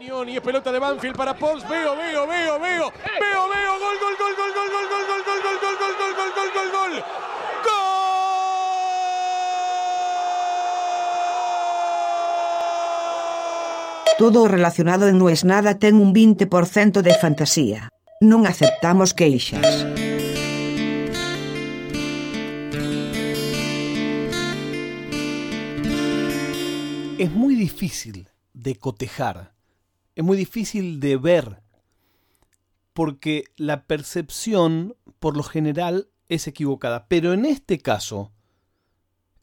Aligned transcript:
Y 0.00 0.36
es 0.36 0.40
pelota 0.40 0.72
de 0.72 0.80
Banfield 0.80 1.16
para 1.16 1.38
Pons. 1.38 1.62
Veo, 1.68 1.96
veo, 1.96 2.26
veo, 2.26 2.58
veo. 2.58 2.60
Veo, 2.60 3.48
veo. 3.48 3.78
Gol, 3.78 3.96
gol, 4.00 4.16
gol, 4.18 4.34
gol, 4.36 4.50
gol, 4.52 4.68
gol, 4.72 4.86
gol, 4.90 5.04
gol, 5.06 5.22
gol, 5.24 5.40
gol, 5.44 5.76
gol, 5.78 5.94
gol, 5.98 6.14
gol, 6.16 6.32
gol, 6.34 6.50
gol, 6.52 6.70
gol. 6.72 6.94
¡Gol! 7.64 7.84
Todo 14.18 14.48
relacionado 14.48 15.06
en 15.06 15.18
No 15.18 15.28
es 15.28 15.44
nada 15.44 15.78
ten 15.78 15.94
un 15.94 16.12
20% 16.12 17.00
de 17.00 17.14
fantasía. 17.14 17.88
Non 18.20 18.50
aceptamos 18.50 19.14
queixas. 19.14 19.86
Es 27.16 27.30
muy 27.30 27.54
difícil 27.54 28.26
de 28.54 28.74
cotejar, 28.74 29.53
es 30.14 30.24
muy 30.24 30.36
difícil 30.36 31.00
de 31.00 31.16
ver, 31.16 31.62
porque 32.92 33.44
la 33.56 33.86
percepción, 33.86 34.96
por 35.18 35.36
lo 35.36 35.42
general, 35.42 36.08
es 36.28 36.46
equivocada. 36.46 37.06
Pero 37.08 37.32
en 37.32 37.44
este 37.44 37.78
caso, 37.78 38.32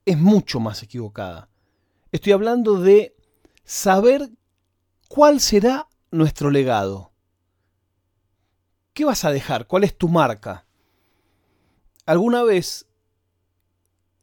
es 0.06 0.18
mucho 0.18 0.60
más 0.60 0.84
equivocada. 0.84 1.50
Estoy 2.12 2.34
hablando 2.34 2.80
de 2.80 3.16
saber 3.64 4.32
cuál 5.08 5.40
será 5.40 5.88
nuestro 6.12 6.50
legado. 6.50 7.12
¿Qué 8.94 9.06
vas 9.06 9.24
a 9.26 9.32
dejar? 9.32 9.68
¿Cuál 9.68 9.84
es 9.84 9.98
tu 9.98 10.10
marca? 10.10 10.66
¿Alguna 12.06 12.44
vez 12.44 12.88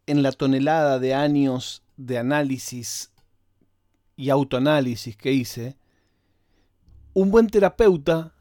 en 0.06 0.23
la 0.23 0.33
tonelada 0.33 0.98
de 0.98 1.15
años 1.15 1.83
de 1.97 2.19
análisis 2.19 3.12
y 4.17 4.30
autoanálisis 4.30 5.17
que 5.17 5.33
hice, 5.33 5.77
un 7.21 7.33
buen 7.33 7.49
terapeuta 7.49 8.33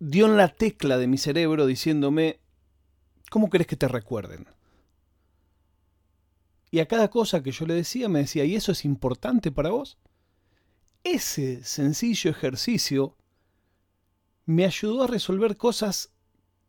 dio 0.00 0.26
en 0.26 0.36
la 0.36 0.48
tecla 0.48 0.98
de 0.98 1.06
mi 1.06 1.18
cerebro 1.18 1.66
diciéndome, 1.66 2.40
¿cómo 3.30 3.48
querés 3.48 3.68
que 3.68 3.76
te 3.76 3.86
recuerden? 3.86 4.48
Y 6.72 6.80
a 6.80 6.88
cada 6.88 7.10
cosa 7.10 7.44
que 7.44 7.52
yo 7.52 7.64
le 7.64 7.74
decía 7.74 8.08
me 8.08 8.18
decía, 8.18 8.44
¿y 8.44 8.56
eso 8.56 8.72
es 8.72 8.84
importante 8.84 9.52
para 9.52 9.70
vos? 9.70 9.98
Ese 11.04 11.62
sencillo 11.62 12.32
ejercicio 12.32 13.16
me 14.46 14.64
ayudó 14.64 15.04
a 15.04 15.06
resolver 15.06 15.56
cosas 15.56 16.10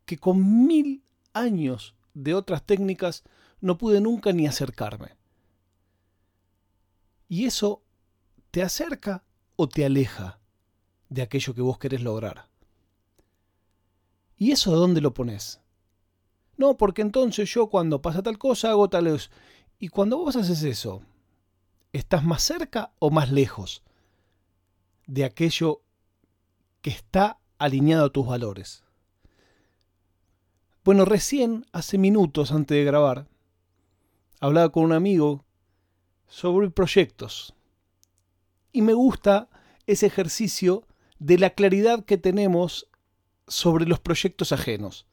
que 0.05 0.19
con 0.19 0.67
mil 0.67 1.03
años 1.33 1.95
de 2.13 2.35
otras 2.35 2.63
técnicas 2.63 3.23
no 3.59 3.79
pude 3.79 4.01
nunca 4.01 4.33
ni 4.33 4.45
acercarme. 4.45 5.17
Y 7.27 7.45
eso 7.45 7.81
te 8.51 8.61
acerca 8.61 9.23
o 9.55 9.67
te 9.67 9.83
aleja 9.83 10.42
de 11.13 11.21
aquello 11.21 11.53
que 11.53 11.61
vos 11.61 11.77
querés 11.77 12.01
lograr. 12.01 12.47
¿Y 14.35 14.51
eso 14.51 14.75
dónde 14.75 14.99
lo 14.99 15.13
pones? 15.13 15.61
No, 16.57 16.75
porque 16.75 17.03
entonces 17.03 17.53
yo 17.53 17.67
cuando 17.67 18.01
pasa 18.01 18.23
tal 18.23 18.39
cosa 18.39 18.71
hago 18.71 18.89
tal 18.89 19.07
cosa. 19.07 19.29
Y 19.77 19.89
cuando 19.89 20.17
vos 20.17 20.35
haces 20.35 20.63
eso, 20.63 21.03
¿estás 21.91 22.23
más 22.23 22.41
cerca 22.41 22.93
o 22.97 23.11
más 23.11 23.31
lejos 23.31 23.83
de 25.05 25.23
aquello 25.23 25.81
que 26.81 26.89
está 26.89 27.37
alineado 27.59 28.05
a 28.05 28.09
tus 28.09 28.25
valores? 28.25 28.83
Bueno, 30.83 31.05
recién, 31.05 31.67
hace 31.73 31.99
minutos 31.99 32.51
antes 32.51 32.75
de 32.75 32.85
grabar, 32.85 33.27
hablaba 34.39 34.71
con 34.71 34.83
un 34.83 34.93
amigo 34.93 35.45
sobre 36.27 36.71
proyectos 36.71 37.53
y 38.71 38.81
me 38.81 38.93
gusta 38.93 39.49
ese 39.85 40.07
ejercicio 40.07 40.87
de 41.23 41.37
la 41.37 41.51
claridad 41.51 42.03
que 42.03 42.17
tenemos 42.17 42.89
sobre 43.47 43.85
los 43.85 44.01
proyectos 44.01 44.51
ajenos. 44.51 45.07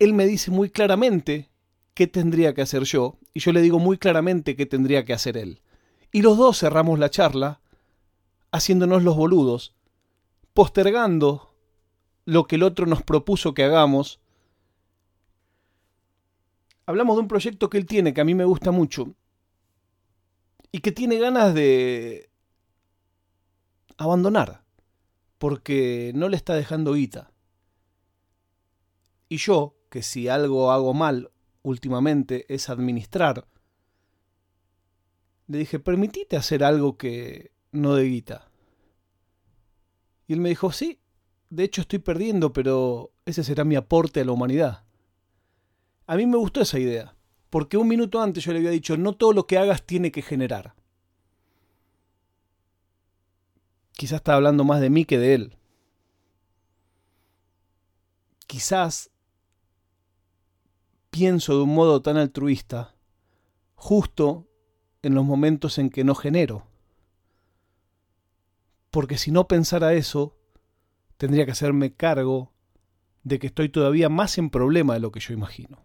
Él 0.00 0.12
me 0.12 0.26
dice 0.26 0.50
muy 0.50 0.70
claramente 0.70 1.50
qué 1.94 2.08
tendría 2.08 2.52
que 2.52 2.62
hacer 2.62 2.82
yo 2.82 3.16
y 3.32 3.38
yo 3.38 3.52
le 3.52 3.62
digo 3.62 3.78
muy 3.78 3.96
claramente 3.96 4.56
qué 4.56 4.66
tendría 4.66 5.04
que 5.04 5.12
hacer 5.12 5.36
él. 5.36 5.62
Y 6.10 6.22
los 6.22 6.36
dos 6.36 6.58
cerramos 6.58 6.98
la 6.98 7.10
charla 7.10 7.60
haciéndonos 8.50 9.04
los 9.04 9.14
boludos, 9.14 9.76
postergando 10.52 11.54
lo 12.24 12.48
que 12.48 12.56
el 12.56 12.64
otro 12.64 12.86
nos 12.86 13.04
propuso 13.04 13.54
que 13.54 13.62
hagamos. 13.62 14.18
Hablamos 16.86 17.16
de 17.16 17.22
un 17.22 17.28
proyecto 17.28 17.70
que 17.70 17.78
él 17.78 17.86
tiene 17.86 18.12
que 18.12 18.20
a 18.20 18.24
mí 18.24 18.34
me 18.34 18.44
gusta 18.44 18.72
mucho 18.72 19.14
y 20.72 20.80
que 20.80 20.90
tiene 20.90 21.18
ganas 21.18 21.54
de 21.54 22.30
abandonar, 23.96 24.62
porque 25.38 26.12
no 26.14 26.28
le 26.28 26.36
está 26.36 26.54
dejando 26.54 26.94
guita. 26.94 27.32
Y 29.28 29.38
yo, 29.38 29.76
que 29.90 30.02
si 30.02 30.28
algo 30.28 30.70
hago 30.70 30.94
mal 30.94 31.30
últimamente 31.62 32.52
es 32.52 32.68
administrar, 32.68 33.46
le 35.48 35.58
dije, 35.58 35.78
permitite 35.78 36.36
hacer 36.36 36.64
algo 36.64 36.96
que 36.96 37.52
no 37.72 37.94
de 37.94 38.04
guita. 38.04 38.50
Y 40.26 40.32
él 40.32 40.40
me 40.40 40.48
dijo, 40.48 40.72
sí, 40.72 41.00
de 41.50 41.64
hecho 41.64 41.82
estoy 41.82 42.00
perdiendo, 42.00 42.52
pero 42.52 43.12
ese 43.24 43.44
será 43.44 43.64
mi 43.64 43.76
aporte 43.76 44.20
a 44.20 44.24
la 44.24 44.32
humanidad. 44.32 44.84
A 46.06 46.16
mí 46.16 46.26
me 46.26 46.36
gustó 46.36 46.60
esa 46.60 46.78
idea. 46.78 47.16
Porque 47.50 47.76
un 47.76 47.88
minuto 47.88 48.20
antes 48.20 48.44
yo 48.44 48.52
le 48.52 48.58
había 48.58 48.70
dicho, 48.70 48.96
no 48.96 49.14
todo 49.14 49.32
lo 49.32 49.46
que 49.46 49.58
hagas 49.58 49.84
tiene 49.84 50.10
que 50.10 50.22
generar. 50.22 50.74
Quizás 53.96 54.18
está 54.18 54.34
hablando 54.34 54.62
más 54.62 54.82
de 54.82 54.90
mí 54.90 55.06
que 55.06 55.18
de 55.18 55.34
él. 55.34 55.56
Quizás 58.46 59.10
pienso 61.08 61.56
de 61.56 61.62
un 61.62 61.74
modo 61.74 62.02
tan 62.02 62.18
altruista 62.18 62.94
justo 63.74 64.46
en 65.00 65.14
los 65.14 65.24
momentos 65.24 65.78
en 65.78 65.88
que 65.88 66.04
no 66.04 66.14
genero. 66.14 66.66
Porque 68.90 69.16
si 69.16 69.30
no 69.30 69.48
pensara 69.48 69.94
eso, 69.94 70.36
tendría 71.16 71.46
que 71.46 71.52
hacerme 71.52 71.94
cargo 71.94 72.52
de 73.24 73.38
que 73.38 73.46
estoy 73.46 73.70
todavía 73.70 74.10
más 74.10 74.36
en 74.36 74.50
problema 74.50 74.92
de 74.92 75.00
lo 75.00 75.10
que 75.10 75.20
yo 75.20 75.32
imagino. 75.32 75.82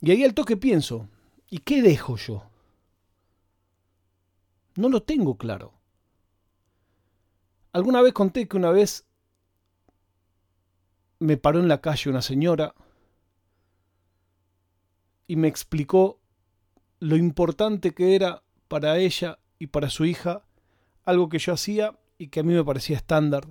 Y 0.00 0.12
ahí 0.12 0.22
al 0.22 0.34
toque 0.34 0.56
pienso, 0.56 1.08
¿y 1.50 1.58
qué 1.58 1.82
dejo 1.82 2.16
yo? 2.16 2.44
No 4.76 4.88
lo 4.88 5.02
tengo 5.02 5.36
claro. 5.36 5.77
Alguna 7.72 8.02
vez 8.02 8.12
conté 8.12 8.48
que 8.48 8.56
una 8.56 8.70
vez 8.70 9.06
me 11.18 11.36
paró 11.36 11.60
en 11.60 11.68
la 11.68 11.80
calle 11.80 12.10
una 12.10 12.22
señora 12.22 12.74
y 15.26 15.36
me 15.36 15.48
explicó 15.48 16.20
lo 17.00 17.16
importante 17.16 17.92
que 17.92 18.14
era 18.14 18.42
para 18.68 18.98
ella 18.98 19.38
y 19.58 19.68
para 19.68 19.90
su 19.90 20.04
hija 20.04 20.44
algo 21.04 21.28
que 21.28 21.38
yo 21.38 21.52
hacía 21.52 21.98
y 22.18 22.28
que 22.28 22.40
a 22.40 22.42
mí 22.42 22.54
me 22.54 22.64
parecía 22.64 22.96
estándar. 22.96 23.46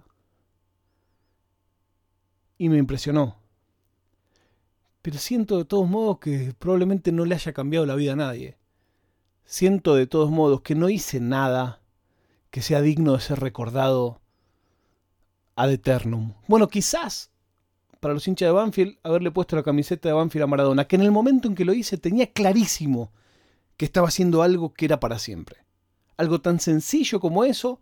Y 2.57 2.69
me 2.69 2.77
impresionó 2.77 3.37
pero 5.07 5.19
siento 5.19 5.57
de 5.57 5.63
todos 5.63 5.87
modos 5.89 6.19
que 6.19 6.53
probablemente 6.59 7.13
no 7.13 7.23
le 7.23 7.33
haya 7.33 7.53
cambiado 7.53 7.85
la 7.85 7.95
vida 7.95 8.11
a 8.11 8.17
nadie. 8.17 8.57
Siento 9.45 9.95
de 9.95 10.05
todos 10.05 10.29
modos 10.29 10.59
que 10.59 10.75
no 10.75 10.89
hice 10.89 11.21
nada 11.21 11.81
que 12.51 12.61
sea 12.61 12.81
digno 12.81 13.13
de 13.13 13.19
ser 13.19 13.39
recordado 13.39 14.21
ad 15.55 15.71
eternum. 15.71 16.33
Bueno, 16.47 16.67
quizás 16.67 17.31
para 17.99 18.13
los 18.13 18.27
hinchas 18.27 18.47
de 18.47 18.53
Banfield 18.53 18.97
haberle 19.03 19.31
puesto 19.31 19.55
la 19.55 19.63
camiseta 19.63 20.09
de 20.09 20.13
Banfield 20.13 20.43
a 20.43 20.47
Maradona, 20.47 20.87
que 20.87 20.95
en 20.95 21.01
el 21.01 21.11
momento 21.11 21.47
en 21.47 21.55
que 21.55 21.65
lo 21.65 21.73
hice 21.73 21.97
tenía 21.97 22.31
clarísimo 22.31 23.11
que 23.75 23.85
estaba 23.85 24.07
haciendo 24.07 24.41
algo 24.43 24.73
que 24.73 24.85
era 24.85 24.99
para 24.99 25.19
siempre. 25.19 25.65
Algo 26.15 26.41
tan 26.41 26.59
sencillo 26.59 27.19
como 27.19 27.43
eso, 27.43 27.81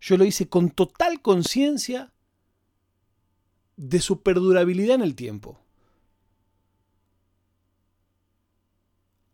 yo 0.00 0.16
lo 0.16 0.24
hice 0.24 0.48
con 0.48 0.70
total 0.70 1.20
conciencia 1.22 2.12
de 3.76 4.00
su 4.00 4.22
perdurabilidad 4.22 4.96
en 4.96 5.02
el 5.02 5.14
tiempo. 5.14 5.60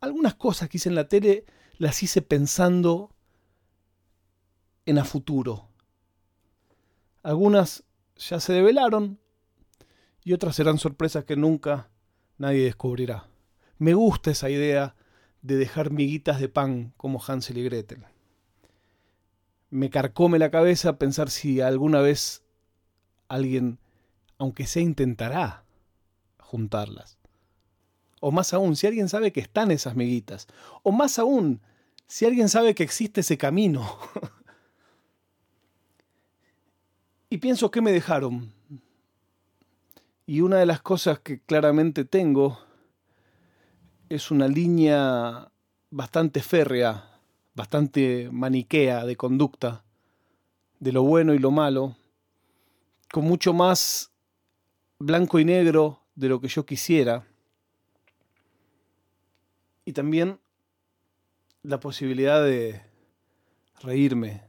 algunas 0.05 0.35
cosas 0.35 0.69
que 0.69 0.77
hice 0.77 0.89
en 0.89 0.95
la 0.95 1.07
tele 1.07 1.45
las 1.77 2.01
hice 2.03 2.21
pensando 2.21 3.14
en 4.85 4.97
a 4.97 5.05
futuro. 5.05 5.67
Algunas 7.23 7.83
ya 8.17 8.39
se 8.39 8.53
develaron 8.53 9.19
y 10.23 10.33
otras 10.33 10.55
serán 10.55 10.77
sorpresas 10.77 11.25
que 11.25 11.35
nunca 11.35 11.89
nadie 12.37 12.63
descubrirá. 12.63 13.27
Me 13.77 13.93
gusta 13.93 14.31
esa 14.31 14.49
idea 14.49 14.95
de 15.41 15.55
dejar 15.55 15.91
miguitas 15.91 16.39
de 16.39 16.49
pan 16.49 16.93
como 16.97 17.21
Hansel 17.25 17.57
y 17.57 17.63
Gretel. 17.63 18.05
Me 19.69 19.89
carcome 19.89 20.39
la 20.39 20.51
cabeza 20.51 20.97
pensar 20.97 21.29
si 21.29 21.61
alguna 21.61 22.01
vez 22.01 22.43
alguien, 23.27 23.79
aunque 24.37 24.65
sea, 24.65 24.81
intentará 24.81 25.65
juntarlas. 26.39 27.17
O 28.21 28.31
más 28.31 28.53
aún, 28.53 28.75
si 28.75 28.87
alguien 28.87 29.09
sabe 29.09 29.31
que 29.31 29.41
están 29.41 29.71
esas 29.71 29.95
miguitas. 29.95 30.47
O 30.83 30.91
más 30.91 31.19
aún, 31.19 31.61
si 32.07 32.25
alguien 32.25 32.49
sabe 32.49 32.73
que 32.73 32.83
existe 32.83 33.21
ese 33.21 33.37
camino. 33.37 33.97
Y 37.35 37.37
pienso 37.37 37.69
que 37.69 37.81
me 37.81 37.91
dejaron. 37.91 38.53
Y 40.25 40.39
una 40.39 40.55
de 40.55 40.65
las 40.65 40.81
cosas 40.81 41.19
que 41.19 41.41
claramente 41.41 42.05
tengo 42.05 42.57
es 44.07 44.31
una 44.31 44.47
línea 44.47 45.51
bastante 45.91 46.41
férrea, 46.41 47.19
bastante 47.53 48.29
maniquea 48.31 49.05
de 49.05 49.17
conducta, 49.17 49.83
de 50.79 50.93
lo 50.93 51.03
bueno 51.03 51.33
y 51.33 51.39
lo 51.39 51.51
malo, 51.51 51.97
con 53.11 53.25
mucho 53.25 53.53
más 53.53 54.13
blanco 54.97 55.37
y 55.37 55.43
negro 55.43 56.03
de 56.15 56.29
lo 56.29 56.39
que 56.39 56.47
yo 56.47 56.65
quisiera. 56.65 57.27
Y 59.83 59.91
también 59.91 60.39
la 61.63 61.81
posibilidad 61.81 62.41
de 62.41 62.81
reírme 63.81 64.41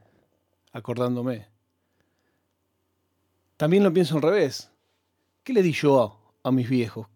acordándome. 0.71 1.56
También 3.57 3.83
lo 3.83 3.93
pienso 3.93 4.17
al 4.17 4.23
revés. 4.23 4.71
¿Qué 5.43 5.53
le 5.53 5.63
di 5.63 5.73
yo 5.73 6.19
a, 6.43 6.51
mis 6.51 6.69
viejos? 6.69 7.07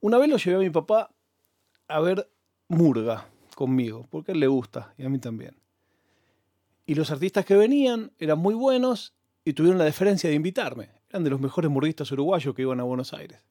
Una 0.00 0.18
vez 0.18 0.28
lo 0.28 0.36
llevé 0.36 0.56
a 0.56 0.60
mi 0.60 0.70
papá 0.70 1.10
a 1.88 2.00
ver 2.00 2.30
Murga 2.68 3.28
conmigo, 3.54 4.06
porque 4.10 4.32
él 4.32 4.40
le 4.40 4.46
gusta 4.46 4.94
y 4.98 5.04
a 5.04 5.08
mí 5.08 5.18
también. 5.18 5.56
Y 6.84 6.94
los 6.94 7.10
artistas 7.10 7.44
que 7.44 7.56
venían 7.56 8.12
eran 8.18 8.38
muy 8.38 8.54
buenos 8.54 9.14
y 9.44 9.54
tuvieron 9.54 9.78
la 9.78 9.84
deferencia 9.84 10.28
de 10.28 10.36
invitarme. 10.36 10.90
Eran 11.08 11.24
de 11.24 11.30
los 11.30 11.40
mejores 11.40 11.70
murguistas 11.70 12.12
uruguayos 12.12 12.54
que 12.54 12.62
iban 12.62 12.80
a 12.80 12.84
Buenos 12.84 13.14
Aires. 13.14 13.42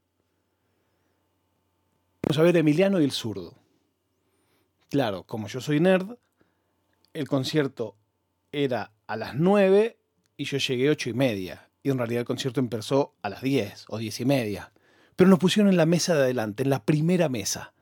Vamos 2.21 2.37
a 2.37 2.43
ver 2.43 2.57
Emiliano 2.57 2.99
y 2.99 3.03
el 3.03 3.11
zurdo. 3.11 3.55
Claro, 4.89 5.23
como 5.23 5.47
yo 5.47 5.59
soy 5.61 5.79
nerd, 5.79 6.17
el 7.13 7.27
concierto 7.27 7.95
era 8.51 8.91
a 9.07 9.15
las 9.15 9.35
9 9.35 9.97
y 10.37 10.43
yo 10.45 10.57
llegué 10.57 10.89
a 10.89 10.91
8 10.91 11.09
y 11.09 11.13
media. 11.13 11.69
Y 11.81 11.89
en 11.89 11.97
realidad 11.97 12.21
el 12.21 12.25
concierto 12.25 12.59
empezó 12.59 13.15
a 13.21 13.29
las 13.29 13.41
10 13.41 13.85
o 13.89 13.97
10 13.97 14.19
y 14.19 14.25
media. 14.25 14.71
Pero 15.15 15.29
nos 15.29 15.39
pusieron 15.39 15.71
en 15.71 15.77
la 15.77 15.85
mesa 15.85 16.13
de 16.13 16.23
adelante, 16.23 16.63
en 16.63 16.69
la 16.69 16.83
primera 16.83 17.29
mesa. 17.29 17.73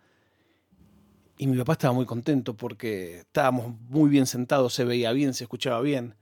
Y 1.37 1.47
mi 1.47 1.57
papá 1.57 1.73
estaba 1.73 1.93
muy 1.93 2.05
contento 2.05 2.55
porque 2.55 3.19
estábamos 3.19 3.77
muy 3.89 4.09
bien 4.09 4.25
sentados, 4.25 4.73
se 4.73 4.85
veía 4.85 5.11
bien, 5.11 5.33
se 5.33 5.43
escuchaba 5.43 5.81
bien. 5.81 6.15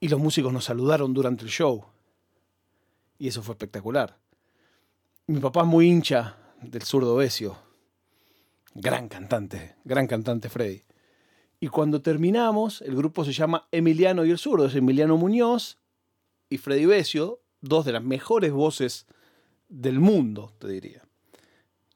Y 0.00 0.08
los 0.08 0.18
músicos 0.18 0.52
nos 0.52 0.64
saludaron 0.64 1.12
durante 1.12 1.44
el 1.44 1.50
show. 1.50 1.84
Y 3.18 3.28
eso 3.28 3.42
fue 3.42 3.52
espectacular. 3.52 4.18
Mi 5.26 5.40
papá 5.40 5.60
es 5.60 5.66
muy 5.66 5.88
hincha 5.88 6.36
del 6.62 6.82
zurdo 6.82 7.16
Besio. 7.16 7.58
Gran 8.74 9.08
cantante, 9.08 9.76
gran 9.84 10.06
cantante 10.06 10.48
Freddy. 10.48 10.82
Y 11.62 11.68
cuando 11.68 12.02
terminamos, 12.02 12.82
el 12.82 12.96
grupo 12.96 13.24
se 13.24 13.32
llama 13.32 13.68
Emiliano 13.70 14.24
y 14.24 14.32
el 14.32 14.38
Zurdo. 14.38 14.66
Es 14.66 14.74
Emiliano 14.74 15.16
Muñoz 15.16 15.78
y 16.50 16.58
Freddy 16.58 16.86
Besio, 16.86 17.38
dos 17.60 17.84
de 17.84 17.92
las 17.92 18.02
mejores 18.02 18.50
voces 18.50 19.06
del 19.68 20.00
mundo, 20.00 20.52
te 20.58 20.66
diría. 20.66 21.04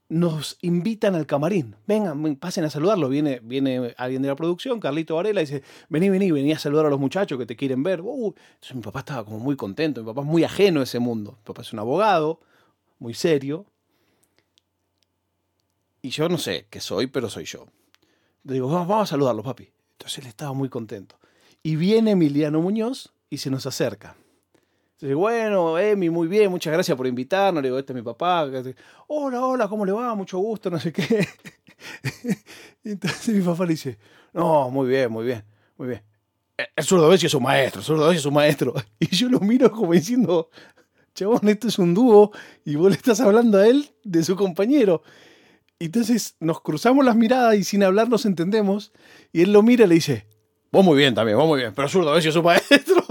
Nos 0.09 0.57
invitan 0.61 1.17
al 1.17 1.27
camarín. 1.27 1.75
Vengan, 1.85 2.37
pasen 2.37 2.63
a 2.63 2.71
saludarlo. 2.71 3.09
Viene, 3.09 3.41
viene 3.43 3.93
alguien 3.99 4.23
de 4.23 4.29
la 4.29 4.37
producción, 4.37 4.79
Carlito 4.79 5.17
Varela, 5.17 5.43
y 5.43 5.47
dice: 5.47 5.65
Vení, 5.89 6.11
vení, 6.11 6.31
vení 6.31 6.53
a 6.53 6.61
saludar 6.61 6.87
a 6.87 6.91
los 6.91 7.01
muchachos 7.01 7.37
que 7.37 7.45
te 7.45 7.57
quieren 7.57 7.83
ver. 7.83 8.03
Uh, 8.03 8.33
mi 8.73 8.83
papá 8.83 9.01
estaba 9.01 9.25
como 9.25 9.41
muy 9.41 9.57
contento. 9.57 10.01
Mi 10.01 10.07
papá 10.07 10.21
es 10.21 10.29
muy 10.29 10.45
ajeno 10.45 10.79
a 10.79 10.85
ese 10.85 11.01
mundo. 11.01 11.39
Mi 11.39 11.45
papá 11.45 11.63
es 11.63 11.73
un 11.73 11.81
abogado, 11.81 12.39
muy 13.01 13.15
serio. 13.15 13.67
Y 16.03 16.11
yo 16.11 16.29
no 16.29 16.39
sé 16.39 16.69
qué 16.71 16.79
soy, 16.79 17.09
pero 17.09 17.29
soy 17.29 17.47
yo. 17.47 17.67
Le 18.47 18.55
digo, 18.55 18.69
vamos, 18.69 19.03
a 19.03 19.07
saludarlo, 19.07 19.43
papi. 19.43 19.69
Entonces 19.93 20.19
él 20.21 20.27
estaba 20.29 20.53
muy 20.53 20.69
contento. 20.69 21.19
Y 21.63 21.75
viene 21.75 22.13
Emiliano 22.13 22.61
Muñoz 22.61 23.13
y 23.29 23.39
se 23.39 23.51
nos 23.51 23.67
acerca. 23.67 24.17
Dice, 25.01 25.15
bueno, 25.15 25.77
Emi, 25.79 26.11
muy 26.11 26.29
bien, 26.29 26.51
muchas 26.51 26.73
gracias 26.73 26.97
por 26.97 27.09
invitarnos. 27.09 27.61
Le 27.61 27.69
digo, 27.69 27.79
este 27.79 27.93
es 27.93 27.97
mi 27.97 28.03
papá. 28.03 28.49
Hola, 29.09 29.45
hola, 29.45 29.69
¿cómo 29.69 29.85
le 29.85 29.91
va? 29.91 30.15
Mucho 30.15 30.39
gusto, 30.39 30.71
no 30.71 30.79
sé 30.79 30.93
qué. 30.93 31.27
Entonces 32.85 33.35
mi 33.35 33.43
papá 33.43 33.65
le 33.65 33.73
dice, 33.73 33.99
no, 34.33 34.71
muy 34.71 34.89
bien, 34.89 35.11
muy 35.11 35.25
bien, 35.25 35.45
muy 35.77 35.89
bien. 35.89 36.03
El 36.77 36.85
zurdo 36.85 37.13
es 37.13 37.35
un 37.35 37.43
maestro, 37.43 37.81
el 37.81 37.85
zurdo 37.85 38.13
es 38.13 38.25
un 38.25 38.35
maestro. 38.35 38.75
Y 39.01 39.09
yo 39.09 39.29
lo 39.29 39.41
miro 39.41 39.73
como 39.73 39.93
diciendo, 39.93 40.51
chabón, 41.15 41.49
esto 41.49 41.67
es 41.67 41.81
un 41.81 41.95
dúo 41.95 42.31
y 42.65 42.77
vos 42.77 42.91
le 42.91 42.97
estás 42.97 43.21
hablando 43.21 43.59
a 43.59 43.67
él 43.67 43.91
de 44.05 44.23
su 44.23 44.37
compañero. 44.37 45.03
Entonces 45.79 46.37
nos 46.41 46.61
cruzamos 46.61 47.05
las 47.05 47.17
miradas 47.17 47.57
y 47.57 47.65
sin 47.65 47.83
hablar 47.83 48.09
nos 48.09 48.25
entendemos. 48.25 48.93
Y 49.33 49.43
él 49.43 49.53
lo 49.53 49.63
mira 49.63 49.85
y 49.85 49.89
le 49.89 49.95
dice, 49.97 50.27
vos 50.73 50.85
muy 50.85 50.97
bien 50.97 51.15
también, 51.15 51.37
vos 51.39 51.47
muy 51.47 51.61
bien, 51.61 51.73
pero 51.75 51.89
zurdo, 51.89 52.11
a 52.11 52.15
ver 52.15 52.23
si 52.23 52.29
es 52.29 52.35
su 52.35 52.43
maestro. 52.43 53.05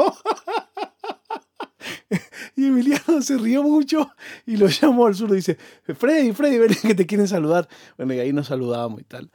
y 2.55 2.65
Emiliano 2.65 3.21
se 3.21 3.37
rió 3.37 3.63
mucho 3.63 4.09
y 4.45 4.57
lo 4.57 4.67
llamó 4.67 5.05
al 5.05 5.15
zurdo 5.15 5.35
y 5.35 5.37
dice, 5.37 5.57
Freddy, 5.83 6.31
Freddy, 6.31 6.57
ven 6.57 6.75
que 6.81 6.95
te 6.95 7.05
quieren 7.05 7.27
saludar. 7.27 7.67
Bueno, 7.97 8.13
y 8.13 8.19
ahí 8.19 8.33
nos 8.33 8.47
saludábamos 8.47 9.01
y 9.01 9.03
tal. 9.03 9.31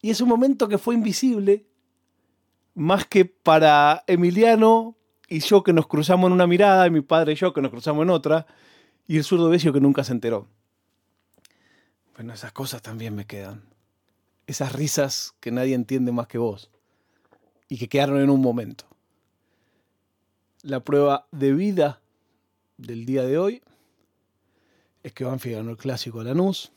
Y 0.00 0.10
es 0.10 0.20
un 0.20 0.28
momento 0.28 0.68
que 0.68 0.78
fue 0.78 0.94
invisible, 0.94 1.66
más 2.74 3.06
que 3.06 3.24
para 3.24 4.04
Emiliano 4.06 4.96
y 5.28 5.40
yo 5.40 5.62
que 5.62 5.72
nos 5.72 5.86
cruzamos 5.86 6.28
en 6.28 6.32
una 6.32 6.46
mirada, 6.46 6.86
y 6.86 6.90
mi 6.90 7.00
padre 7.00 7.32
y 7.32 7.36
yo 7.36 7.52
que 7.52 7.60
nos 7.60 7.70
cruzamos 7.70 8.02
en 8.02 8.10
otra, 8.10 8.46
y 9.06 9.16
el 9.16 9.24
zurdo 9.24 9.48
Besio 9.48 9.72
que 9.72 9.80
nunca 9.80 10.04
se 10.04 10.12
enteró. 10.12 10.48
Bueno, 12.18 12.32
esas 12.32 12.50
cosas 12.50 12.82
también 12.82 13.14
me 13.14 13.26
quedan. 13.26 13.62
Esas 14.48 14.72
risas 14.72 15.36
que 15.38 15.52
nadie 15.52 15.76
entiende 15.76 16.10
más 16.10 16.26
que 16.26 16.38
vos 16.38 16.68
y 17.68 17.78
que 17.78 17.88
quedaron 17.88 18.20
en 18.20 18.28
un 18.28 18.40
momento. 18.40 18.86
La 20.62 20.80
prueba 20.80 21.28
de 21.30 21.52
vida 21.52 22.02
del 22.76 23.06
día 23.06 23.22
de 23.22 23.38
hoy 23.38 23.62
es 25.04 25.12
que 25.12 25.22
Banfield 25.22 25.58
ganó 25.58 25.70
el 25.70 25.76
clásico 25.76 26.18
a 26.18 26.24
Lanús. 26.24 26.72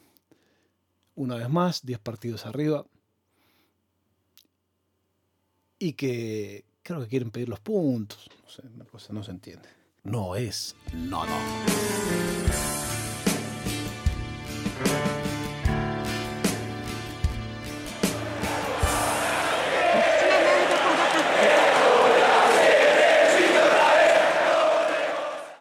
Una 1.16 1.38
vez 1.38 1.50
más, 1.50 1.84
10 1.84 1.98
partidos 1.98 2.46
arriba. 2.46 2.86
Y 5.80 5.94
que 5.94 6.66
creo 6.84 7.02
que 7.02 7.08
quieren 7.08 7.32
pedir 7.32 7.50
los 7.50 7.60
puntos. 7.60 8.30
No 8.44 9.00
sé, 9.00 9.12
no 9.12 9.24
se 9.24 9.32
entiende. 9.32 9.70
No 10.04 10.36
es 10.36 10.76
no, 10.94 11.26
no. 11.26 12.81